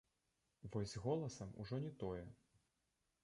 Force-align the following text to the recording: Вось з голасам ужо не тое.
Вось 0.75 0.93
з 0.95 1.03
голасам 1.03 1.53
ужо 1.63 1.81
не 1.83 1.91
тое. 2.05 2.23